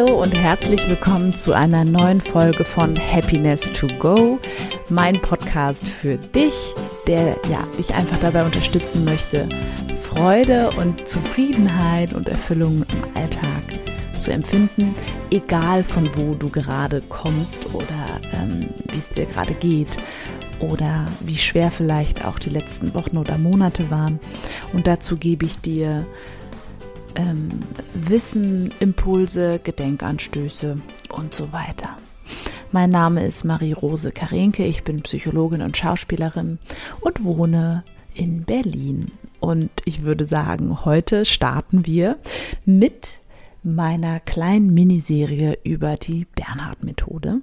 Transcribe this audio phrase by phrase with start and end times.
[0.00, 4.38] Hallo und herzlich willkommen zu einer neuen Folge von Happiness to Go,
[4.88, 6.54] mein Podcast für dich,
[7.06, 9.46] der ja, dich einfach dabei unterstützen möchte,
[10.02, 13.62] Freude und Zufriedenheit und Erfüllung im Alltag
[14.18, 14.94] zu empfinden,
[15.30, 19.98] egal von wo du gerade kommst oder ähm, wie es dir gerade geht
[20.60, 24.18] oder wie schwer vielleicht auch die letzten Wochen oder Monate waren.
[24.72, 26.06] Und dazu gebe ich dir
[27.14, 27.48] ähm,
[27.94, 31.96] Wissen, Impulse, Gedenkanstöße und so weiter.
[32.72, 36.58] Mein Name ist Marie-Rose Karenke, ich bin Psychologin und Schauspielerin
[37.00, 39.10] und wohne in Berlin.
[39.40, 42.18] Und ich würde sagen, heute starten wir
[42.64, 43.18] mit
[43.62, 47.40] meiner kleinen Miniserie über die Bernhard-Methode.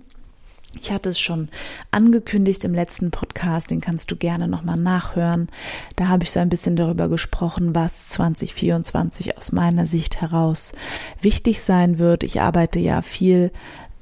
[0.81, 1.49] Ich hatte es schon
[1.91, 5.47] angekündigt im letzten Podcast, den kannst du gerne nochmal nachhören.
[5.95, 10.73] Da habe ich so ein bisschen darüber gesprochen, was 2024 aus meiner Sicht heraus
[11.21, 12.23] wichtig sein wird.
[12.23, 13.51] Ich arbeite ja viel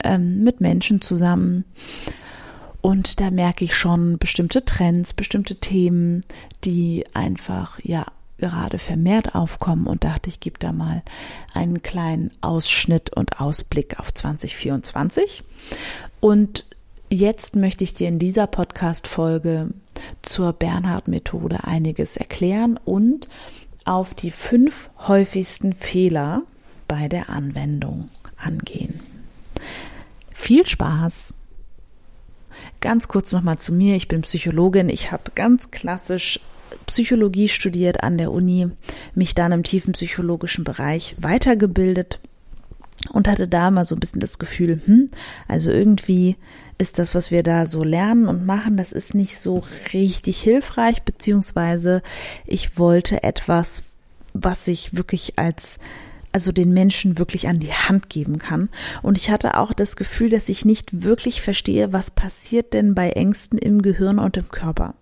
[0.03, 1.65] ähm, mit Menschen zusammen
[2.85, 6.21] und da merke ich schon bestimmte Trends, bestimmte Themen,
[6.63, 8.05] die einfach, ja,
[8.37, 11.03] gerade vermehrt aufkommen und dachte, ich gebe da mal
[11.53, 15.43] einen kleinen Ausschnitt und Ausblick auf 2024.
[16.19, 16.65] Und
[17.09, 19.69] jetzt möchte ich dir in dieser Podcast-Folge
[20.21, 23.27] zur Bernhard-Methode einiges erklären und
[23.85, 26.41] auf die fünf häufigsten Fehler
[26.87, 28.99] bei der Anwendung angehen.
[30.33, 31.33] Viel Spaß!
[32.81, 33.95] Ganz kurz nochmal zu mir.
[33.95, 34.89] Ich bin Psychologin.
[34.89, 36.39] Ich habe ganz klassisch
[36.85, 38.69] Psychologie studiert an der Uni,
[39.13, 42.19] mich dann im tiefen psychologischen Bereich weitergebildet
[43.11, 45.09] und hatte da mal so ein bisschen das Gefühl, hm,
[45.47, 46.35] also irgendwie
[46.77, 49.63] ist das, was wir da so lernen und machen, das ist nicht so
[49.93, 52.01] richtig hilfreich, beziehungsweise
[52.45, 53.83] ich wollte etwas,
[54.33, 55.77] was ich wirklich als
[56.33, 58.67] also den Menschen wirklich an die Hand geben kann.
[59.01, 63.11] Und ich hatte auch das Gefühl, dass ich nicht wirklich verstehe, was passiert denn bei
[63.11, 64.95] Ängsten im Gehirn und im Körper.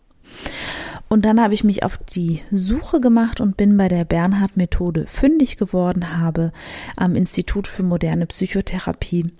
[1.14, 5.58] Und dann habe ich mich auf die Suche gemacht und bin bei der Bernhard-Methode fündig
[5.58, 6.52] geworden, habe
[6.96, 9.32] am Institut für moderne Psychotherapie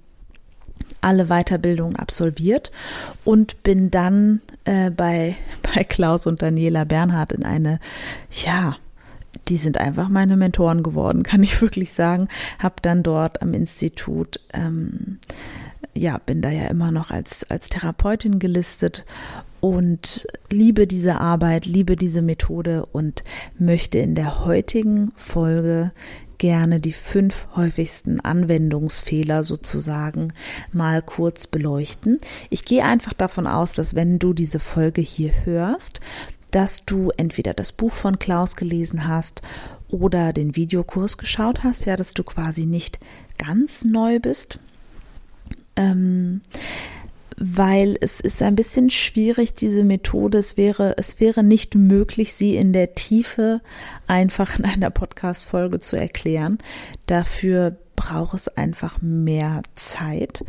[1.02, 2.72] alle Weiterbildungen absolviert
[3.24, 5.36] und bin dann äh, bei,
[5.76, 7.80] bei Klaus und Daniela Bernhard in eine,
[8.46, 8.76] ja,
[9.48, 12.28] die sind einfach meine Mentoren geworden, kann ich wirklich sagen.
[12.60, 15.18] Habe dann dort am Institut, ähm,
[15.98, 19.06] ja, bin da ja immer noch als, als Therapeutin gelistet
[19.64, 23.24] und liebe diese Arbeit, liebe diese Methode und
[23.58, 25.94] möchte in der heutigen Folge
[26.38, 30.34] gerne die fünf häufigsten Anwendungsfehler sozusagen
[30.74, 32.18] mal kurz beleuchten.
[32.50, 36.02] Ich gehe einfach davon aus, dass wenn du diese Folge hier hörst,
[36.52, 39.44] dass du entweder das Buch von Klaus gelesen hast
[39.88, 43.00] oder den Videokurs geschaut hast, ja, dass du quasi nicht
[43.38, 44.60] ganz neu bist.
[45.78, 46.42] Ähm,
[47.38, 50.38] weil es ist ein bisschen schwierig, diese Methode.
[50.38, 53.62] Es wäre, es wäre nicht möglich, sie in der Tiefe
[54.08, 56.58] einfach in einer Podcast-Folge zu erklären.
[57.06, 60.44] Dafür braucht es einfach mehr Zeit.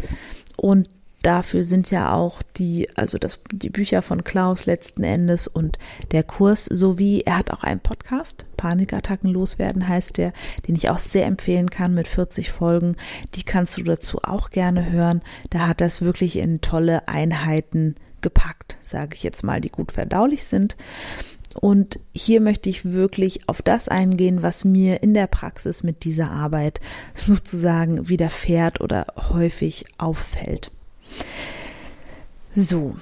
[0.56, 0.89] Und
[1.26, 5.78] dafür sind ja auch die, also das, die Bücher von Klaus letzten Endes und
[6.12, 10.32] der Kurs sowie er hat auch einen Podcast, Panikattacken loswerden heißt der,
[10.66, 12.96] den ich auch sehr empfehlen kann mit 40 Folgen.
[13.34, 15.22] Die kannst du dazu auch gerne hören.
[15.50, 20.44] Da hat das wirklich in tolle Einheiten gepackt, sage ich jetzt mal, die gut verdaulich
[20.44, 20.76] sind.
[21.60, 26.30] Und hier möchte ich wirklich auf das eingehen, was mir in der Praxis mit dieser
[26.30, 26.80] Arbeit
[27.14, 30.70] sozusagen widerfährt oder häufig auffällt.
[32.52, 32.94] So,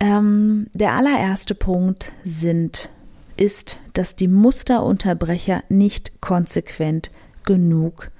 [0.00, 2.90] ähm, der allererste Punkt sind,
[3.36, 7.10] ist, dass die Musterunterbrecher nicht konsequent
[7.44, 8.10] genug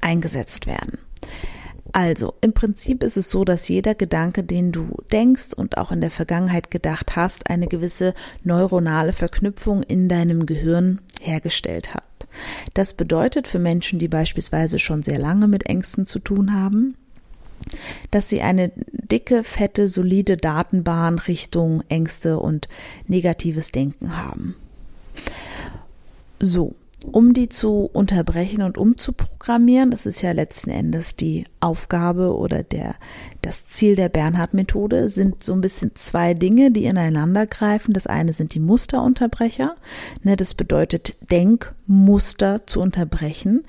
[0.00, 0.98] eingesetzt werden.
[1.92, 6.00] Also, im Prinzip ist es so, dass jeder Gedanke, den du denkst und auch in
[6.00, 8.14] der Vergangenheit gedacht hast, eine gewisse
[8.44, 12.04] neuronale Verknüpfung in deinem Gehirn hergestellt hat.
[12.72, 16.96] Das bedeutet für Menschen, die beispielsweise schon sehr lange mit Ängsten zu tun haben,
[18.10, 22.68] dass sie eine dicke, fette, solide Datenbahn Richtung Ängste und
[23.06, 24.56] negatives Denken haben.
[26.40, 26.74] So,
[27.10, 32.94] um die zu unterbrechen und umzuprogrammieren, das ist ja letzten Endes die Aufgabe oder der,
[33.40, 37.92] das Ziel der Bernhard-Methode, sind so ein bisschen zwei Dinge, die ineinander greifen.
[37.92, 39.74] Das eine sind die Musterunterbrecher.
[40.22, 43.64] Ne, das bedeutet, Denkmuster zu unterbrechen,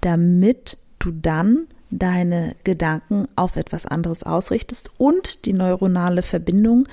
[0.00, 6.86] damit du dann deine Gedanken auf etwas anderes ausrichtest und die neuronale Verbindung,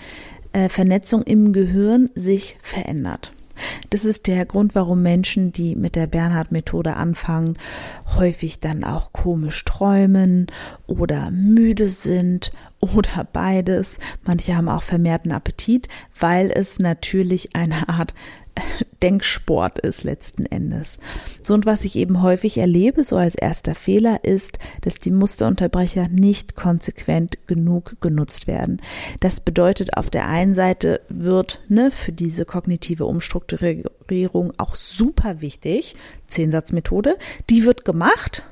[0.54, 3.34] äh, Vernetzung im Gehirn sich verändert.
[3.90, 7.58] Das ist der Grund, warum Menschen, die mit der Bernhard-Methode anfangen,
[8.16, 10.48] häufig dann auch komisch träumen
[10.88, 14.00] oder müde sind oder beides.
[14.26, 15.88] Manche haben auch vermehrten Appetit,
[16.20, 18.14] weil es natürlich eine Art
[19.04, 20.98] Denksport ist letzten Endes.
[21.44, 26.08] So und was ich eben häufig erlebe, so als erster Fehler, ist, dass die Musterunterbrecher
[26.10, 28.82] nicht konsequent genug genutzt werden.
[29.20, 35.96] Das bedeutet, auf der einen Seite wird ne, für diese kognitive Umstrukturierung auch super wichtig,
[36.28, 37.18] Zehnsatzmethode,
[37.50, 38.44] die wird gemacht,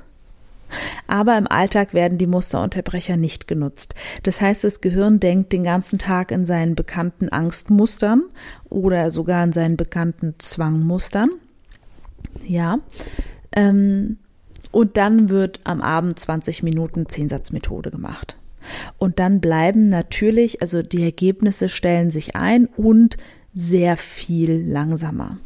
[1.13, 3.94] aber im Alltag werden die Musterunterbrecher nicht genutzt.
[4.24, 8.24] Das heißt, das Gehirn denkt den ganzen Tag in seinen bekannten Angstmustern
[8.68, 11.30] oder sogar in seinen bekannten Zwangmustern.
[12.48, 12.80] Ja.
[13.56, 14.18] Ähm,
[14.71, 18.39] und dann wird am Abend 20 Minuten Zehnsatzmethode gemacht.
[18.98, 23.18] Und dann bleiben natürlich, also die Ergebnisse stellen sich ein und
[23.54, 25.38] sehr viel langsamer.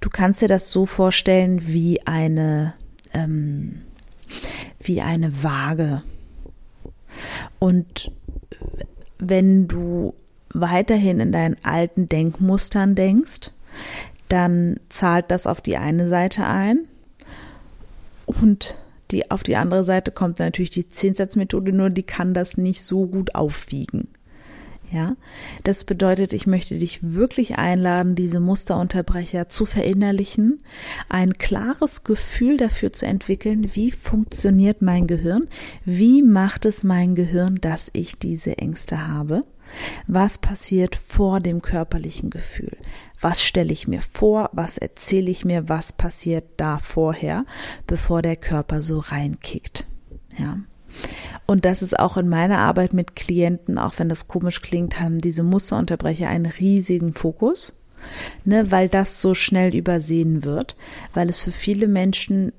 [0.00, 2.74] Du kannst dir das so vorstellen wie eine
[3.12, 3.82] ähm,
[4.84, 6.02] wie eine Waage.
[7.58, 8.10] Und
[9.18, 10.14] wenn du
[10.52, 13.50] weiterhin in deinen alten Denkmustern denkst,
[14.28, 16.80] dann zahlt das auf die eine Seite ein
[18.26, 18.76] und
[19.10, 23.06] die, auf die andere Seite kommt natürlich die Zehnsatzmethode, nur die kann das nicht so
[23.06, 24.08] gut aufwiegen.
[24.94, 25.16] Ja,
[25.64, 30.62] das bedeutet, ich möchte dich wirklich einladen, diese Musterunterbrecher zu verinnerlichen,
[31.08, 35.48] ein klares Gefühl dafür zu entwickeln, wie funktioniert mein Gehirn,
[35.84, 39.42] wie macht es mein Gehirn, dass ich diese Ängste habe,
[40.06, 42.76] was passiert vor dem körperlichen Gefühl,
[43.20, 47.46] was stelle ich mir vor, was erzähle ich mir, was passiert da vorher,
[47.88, 49.86] bevor der Körper so reinkickt.
[50.38, 50.58] Ja.
[51.46, 55.18] Und das ist auch in meiner Arbeit mit Klienten, auch wenn das komisch klingt, haben
[55.18, 57.74] diese Musterunterbrecher einen riesigen Fokus,
[58.44, 60.76] ne, weil das so schnell übersehen wird,
[61.12, 62.52] weil es für viele Menschen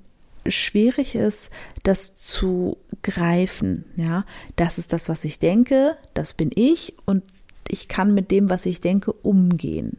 [0.48, 1.50] schwierig ist,
[1.84, 3.86] das zu greifen.
[3.96, 7.24] Ja, das ist das, was ich denke, das bin ich und
[7.68, 9.98] ich kann mit dem, was ich denke, umgehen.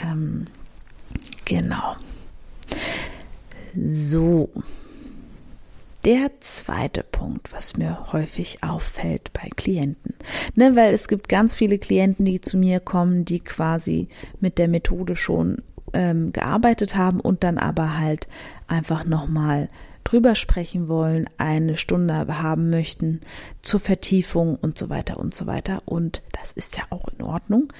[0.00, 0.46] Ähm,
[1.44, 1.96] genau.
[3.74, 4.50] So,
[6.06, 10.14] der zweite Punkt, was mir häufig auffällt bei Klienten.
[10.54, 14.08] Ne, weil es gibt ganz viele Klienten, die zu mir kommen, die quasi
[14.38, 15.62] mit der Methode schon
[15.92, 18.28] ähm, gearbeitet haben und dann aber halt
[18.68, 19.68] einfach nochmal
[20.04, 23.20] drüber sprechen wollen, eine Stunde haben möchten
[23.62, 25.82] zur Vertiefung und so weiter und so weiter.
[25.86, 27.72] Und das ist ja auch in Ordnung.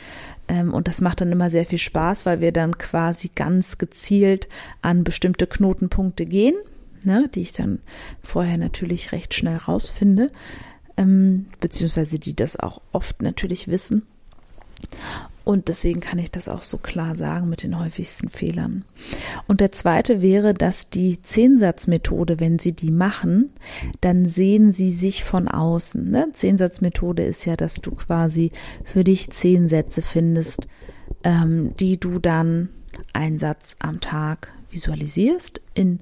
[0.49, 4.49] Ähm, und das macht dann immer sehr viel Spaß, weil wir dann quasi ganz gezielt
[4.83, 6.57] an bestimmte Knotenpunkte gehen
[7.07, 7.81] ne, die ich dann
[8.23, 10.31] vorher natürlich recht schnell rausfinde,
[10.97, 14.07] ähm, beziehungsweise die das auch oft natürlich wissen.
[15.45, 18.85] Und deswegen kann ich das auch so klar sagen mit den häufigsten Fehlern.
[19.47, 23.51] Und der zweite wäre, dass die Zehnsatzmethode, wenn Sie die machen,
[24.01, 26.11] dann sehen Sie sich von außen.
[26.11, 26.31] Ne?
[26.33, 28.51] Zehnsatzmethode ist ja, dass du quasi
[28.85, 30.67] für dich zehn Sätze findest,
[31.23, 32.71] ähm, die du dann
[33.13, 36.01] einen Satz am Tag visualisierst in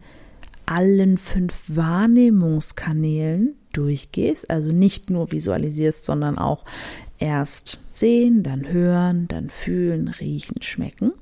[0.66, 6.64] allen fünf Wahrnehmungskanälen durchgehst, also nicht nur visualisierst, sondern auch
[7.18, 11.12] erst sehen, dann hören, dann fühlen, riechen, schmecken.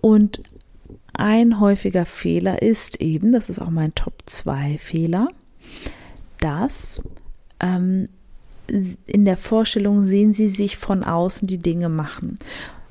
[0.00, 0.42] Und
[1.14, 5.28] ein häufiger Fehler ist eben, das ist auch mein Top 2 Fehler,
[6.40, 7.02] dass
[7.60, 8.08] ähm,
[9.06, 12.38] in der Vorstellung sehen sie sich von außen die Dinge machen.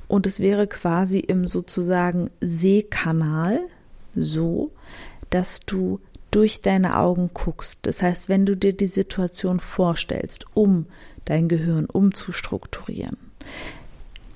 [0.06, 3.60] Und es wäre quasi im sozusagen Sehkanal
[4.14, 4.70] so,
[5.32, 7.80] dass du durch deine Augen guckst.
[7.82, 10.86] Das heißt, wenn du dir die Situation vorstellst, um
[11.24, 13.16] dein Gehirn umzustrukturieren,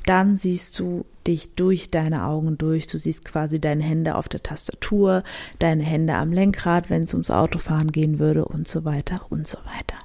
[0.04, 2.86] dann siehst du dich durch deine Augen durch.
[2.86, 5.24] Du siehst quasi deine Hände auf der Tastatur,
[5.58, 9.58] deine Hände am Lenkrad, wenn es ums Autofahren gehen würde und so weiter und so
[9.58, 9.98] weiter.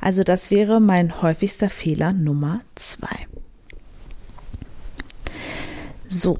[0.00, 3.26] Also das wäre mein häufigster Fehler Nummer zwei.
[6.08, 6.38] So,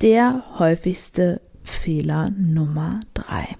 [0.00, 3.56] der häufigste Fehler Nummer drei.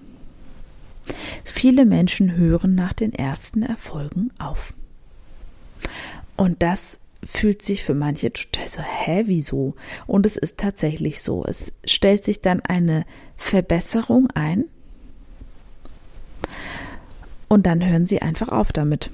[1.43, 4.73] Viele Menschen hören nach den ersten Erfolgen auf.
[6.35, 9.75] Und das fühlt sich für manche total so, hä, wieso?
[10.07, 11.45] Und es ist tatsächlich so.
[11.45, 13.05] Es stellt sich dann eine
[13.37, 14.65] Verbesserung ein
[17.47, 19.11] und dann hören sie einfach auf damit.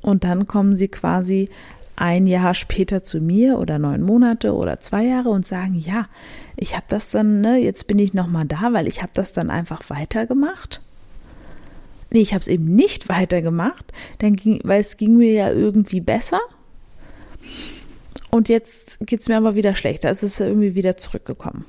[0.00, 1.48] Und dann kommen sie quasi
[1.96, 6.08] ein Jahr später zu mir oder neun Monate oder zwei Jahre und sagen, ja,
[6.56, 9.50] ich habe das dann, ne, jetzt bin ich nochmal da, weil ich habe das dann
[9.50, 10.80] einfach weitergemacht.
[12.10, 16.00] Nee, ich habe es eben nicht weitergemacht, dann ging, weil es ging mir ja irgendwie
[16.00, 16.40] besser.
[18.30, 20.10] und jetzt geht's mir aber wieder schlechter.
[20.10, 21.64] Es ist irgendwie wieder zurückgekommen.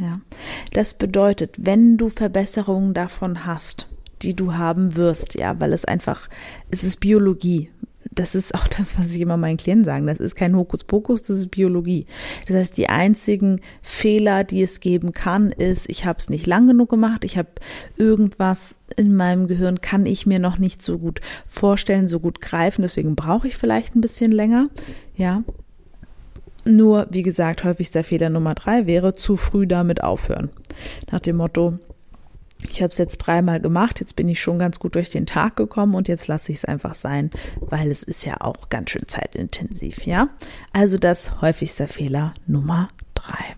[0.00, 0.20] Ja.
[0.72, 3.88] Das bedeutet, wenn du Verbesserungen davon hast,
[4.22, 6.28] die du haben wirst, ja, weil es einfach,
[6.70, 7.70] es ist Biologie.
[8.12, 10.06] Das ist auch das, was ich immer meinen Klienten sagen.
[10.06, 12.06] Das ist kein Hokuspokus, das ist Biologie.
[12.46, 16.66] Das heißt, die einzigen Fehler, die es geben kann, ist, ich habe es nicht lang
[16.66, 17.48] genug gemacht, ich habe
[17.96, 22.82] irgendwas in meinem Gehirn, kann ich mir noch nicht so gut vorstellen, so gut greifen,
[22.82, 24.68] deswegen brauche ich vielleicht ein bisschen länger.
[25.16, 25.42] Ja,
[26.66, 30.50] nur, wie gesagt, häufigster Fehler Nummer drei wäre zu früh damit aufhören.
[31.10, 31.78] Nach dem Motto,
[32.64, 35.56] ich habe es jetzt dreimal gemacht, jetzt bin ich schon ganz gut durch den Tag
[35.56, 37.30] gekommen und jetzt lasse ich es einfach sein,
[37.60, 40.28] weil es ist ja auch ganz schön zeitintensiv, ja?
[40.72, 43.56] Also das häufigster Fehler Nummer drei.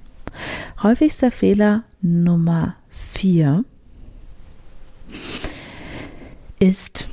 [0.82, 3.64] Häufigster Fehler Nummer vier
[6.58, 7.06] ist,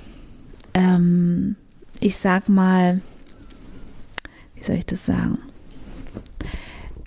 [0.73, 1.55] ähm,
[1.99, 3.01] ich sag mal,
[4.55, 5.37] wie soll ich das sagen?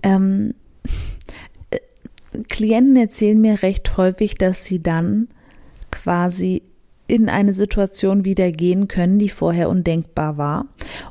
[0.02, 0.65] Ähm, äh,
[2.56, 5.28] Klienten erzählen mir recht häufig, dass sie dann
[5.90, 6.62] quasi
[7.06, 10.64] in eine Situation wieder gehen können, die vorher undenkbar war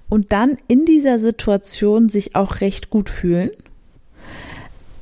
[0.09, 3.51] und dann in dieser Situation sich auch recht gut fühlen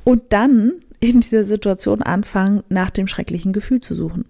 [0.04, 4.26] und dann in dieser Situation anfangen, nach dem schrecklichen Gefühl zu suchen.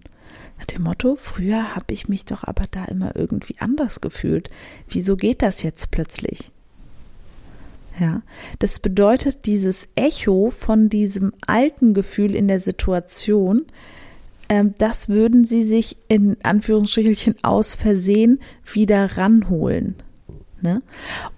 [0.58, 4.50] Nach dem Motto, früher habe ich mich doch aber da immer irgendwie anders gefühlt.
[4.88, 6.52] Wieso geht das jetzt plötzlich?
[7.98, 8.22] Ja,
[8.58, 13.66] das bedeutet, dieses Echo von diesem alten Gefühl in der Situation,
[14.48, 19.94] ähm, das würden sie sich in Anführungsstrichelchen aus Versehen wieder ranholen.
[20.60, 20.82] Ne?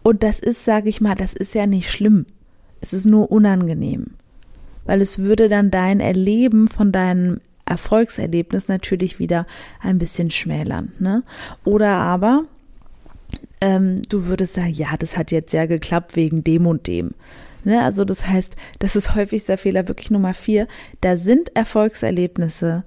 [0.02, 2.26] Und das ist, sage ich mal, das ist ja nicht schlimm.
[2.80, 4.12] Es ist nur unangenehm,
[4.84, 9.46] weil es würde dann dein Erleben von deinem Erfolgserlebnis natürlich wieder
[9.80, 10.92] ein bisschen schmälern.
[11.00, 11.22] Ne?
[11.64, 12.44] Oder aber
[13.60, 17.12] ähm, du würdest sagen, ja, das hat jetzt ja geklappt wegen dem und dem.
[17.64, 17.82] Ne?
[17.82, 20.68] Also das heißt, das ist häufigster Fehler wirklich Nummer vier.
[21.00, 22.84] Da sind Erfolgserlebnisse,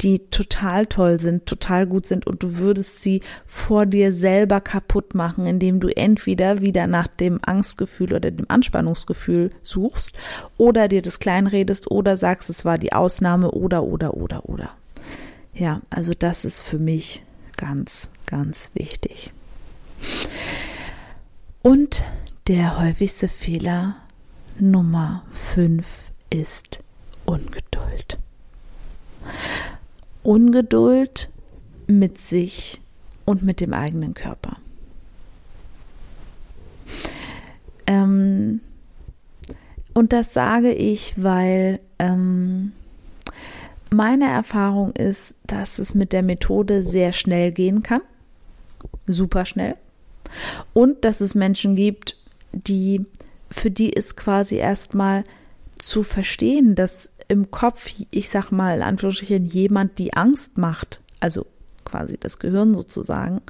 [0.00, 5.14] die total toll sind, total gut sind und du würdest sie vor dir selber kaputt
[5.14, 10.12] machen, indem du entweder wieder nach dem Angstgefühl oder dem Anspannungsgefühl suchst
[10.56, 14.70] oder dir das kleinredest oder sagst, es war die Ausnahme oder oder oder oder.
[15.54, 17.22] Ja, also das ist für mich
[17.56, 19.32] ganz, ganz wichtig.
[21.62, 22.02] Und
[22.48, 23.96] der häufigste Fehler
[24.58, 25.86] Nummer 5
[26.30, 26.80] ist
[27.24, 28.18] Ungeduld.
[30.22, 31.30] Ungeduld
[31.86, 32.80] mit sich
[33.24, 34.56] und mit dem eigenen Körper.
[37.86, 38.60] Ähm,
[39.94, 42.72] und das sage ich, weil ähm,
[43.90, 48.00] meine Erfahrung ist, dass es mit der Methode sehr schnell gehen kann.
[49.06, 49.76] Super schnell.
[50.72, 52.16] Und dass es Menschen gibt,
[52.52, 53.04] die,
[53.50, 55.24] für die ist quasi erstmal
[55.78, 61.46] zu verstehen, dass im Kopf, ich sag mal, in Anführungsstrichen, jemand die Angst macht, also
[61.84, 63.40] quasi das Gehirn sozusagen,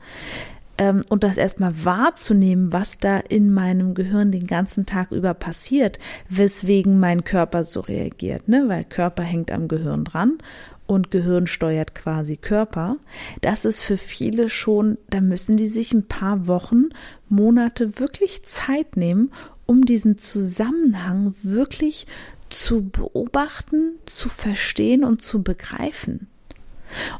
[0.79, 5.99] ähm, und das erstmal wahrzunehmen, was da in meinem Gehirn den ganzen Tag über passiert,
[6.29, 8.64] weswegen mein Körper so reagiert, ne?
[8.69, 10.38] Weil Körper hängt am Gehirn dran
[10.87, 12.97] und Gehirn steuert quasi Körper.
[13.41, 16.91] Das ist für viele schon, da müssen die sich ein paar Wochen,
[17.29, 19.31] Monate wirklich Zeit nehmen,
[19.67, 22.07] um diesen Zusammenhang wirklich
[22.49, 26.29] zu beobachten, zu verstehen und zu begreifen.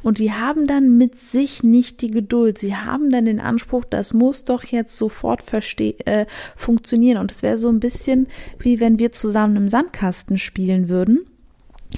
[0.03, 2.59] Und die haben dann mit sich nicht die Geduld.
[2.59, 6.27] Sie haben dann den Anspruch, das muss doch jetzt sofort äh,
[6.57, 7.19] funktionieren.
[7.19, 8.27] Und es wäre so ein bisschen
[8.59, 11.21] wie wenn wir zusammen im Sandkasten spielen würden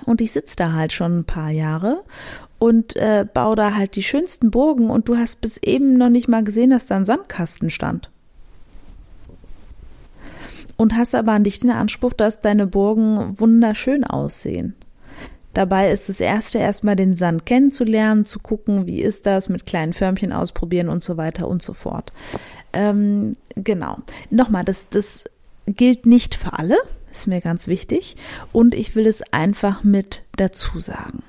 [0.07, 2.03] und ich sitze da halt schon ein paar Jahre
[2.59, 6.29] und äh, baue da halt die schönsten Burgen und du hast bis eben noch nicht
[6.29, 8.11] mal gesehen, dass da ein Sandkasten stand.
[10.77, 14.75] Und hast aber an dich den Anspruch, dass deine Burgen wunderschön aussehen.
[15.55, 19.93] Dabei ist das erste erstmal den Sand kennenzulernen, zu gucken, wie ist das, mit kleinen
[19.93, 22.13] Förmchen ausprobieren und so weiter und so fort.
[22.73, 23.99] Ähm, genau.
[24.31, 25.25] Nochmal, das, das
[25.67, 26.77] gilt nicht für alle
[27.15, 28.17] ist mir ganz wichtig.
[28.53, 31.23] Und ich will es einfach mit dazu sagen.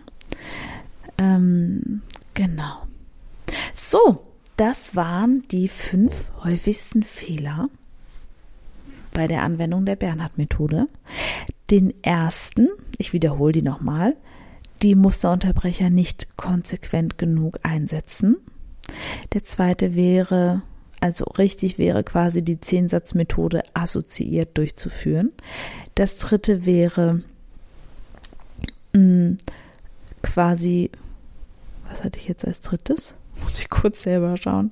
[1.18, 2.02] Ähm,
[2.34, 2.84] genau.
[3.74, 4.26] So,
[4.58, 6.14] das waren die fünf
[6.44, 7.70] häufigsten Fehler
[9.16, 10.88] bei der Anwendung der Bernhard-Methode.
[11.72, 12.70] Den ersten,
[13.00, 14.16] ich wiederhole die nochmal,
[14.84, 18.38] die Musterunterbrecher nicht konsequent genug einsetzen.
[19.34, 20.62] Der zweite wäre
[21.06, 25.32] also richtig wäre quasi die Zehnsatzmethode assoziiert durchzuführen.
[25.94, 27.22] Das dritte wäre
[28.94, 29.38] mh, mm,
[30.24, 30.90] quasi,
[31.88, 33.14] was hatte ich jetzt als drittes?
[33.44, 34.72] Muss ich kurz selber schauen.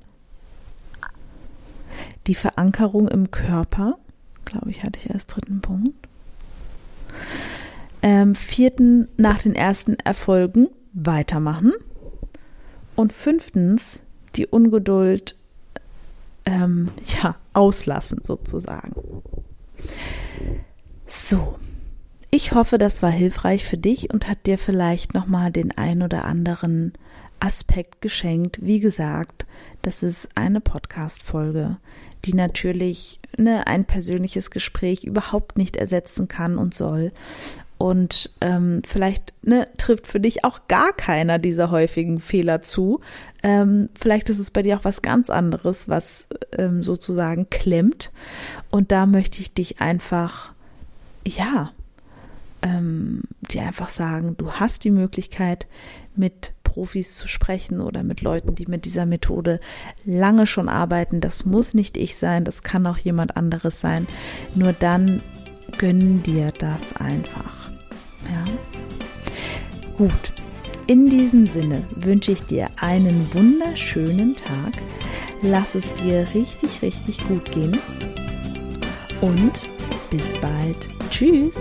[2.25, 3.99] Die Verankerung im Körper.
[4.45, 6.07] Glaube ich, hatte ich als dritten Punkt.
[8.01, 11.73] Ähm, vierten, nach den ersten Erfolgen weitermachen.
[12.95, 14.01] Und fünftens,
[14.35, 15.35] die Ungeduld
[16.45, 16.89] ähm,
[17.21, 19.23] ja, auslassen sozusagen.
[21.07, 21.55] So,
[22.31, 26.25] ich hoffe, das war hilfreich für dich und hat dir vielleicht nochmal den ein oder
[26.25, 26.93] anderen
[27.43, 28.59] Aspekt geschenkt.
[28.61, 29.45] Wie gesagt,
[29.81, 31.77] das ist eine Podcast-Folge,
[32.23, 37.11] die natürlich ne, ein persönliches Gespräch überhaupt nicht ersetzen kann und soll.
[37.77, 43.01] Und ähm, vielleicht ne, trifft für dich auch gar keiner dieser häufigen Fehler zu.
[43.43, 48.11] Ähm, vielleicht ist es bei dir auch was ganz anderes, was ähm, sozusagen klemmt.
[48.71, 50.53] Und da möchte ich dich einfach,
[51.27, 51.71] ja,
[52.61, 55.67] ähm, dir einfach sagen, du hast die Möglichkeit,
[56.15, 59.59] mit Profis zu sprechen oder mit Leuten, die mit dieser Methode
[60.05, 61.21] lange schon arbeiten.
[61.21, 64.07] Das muss nicht ich sein, das kann auch jemand anderes sein.
[64.55, 65.21] Nur dann
[65.77, 67.69] gönn dir das einfach.
[68.25, 69.91] Ja.
[69.97, 70.33] Gut.
[70.87, 74.73] In diesem Sinne wünsche ich dir einen wunderschönen Tag.
[75.43, 77.77] Lass es dir richtig, richtig gut gehen.
[79.21, 79.61] Und
[80.09, 80.89] bis bald.
[81.11, 81.59] Tschüss.